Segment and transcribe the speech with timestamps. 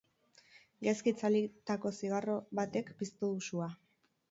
[0.87, 3.71] Gaizki itzalitako zigarro batek piztu du sua.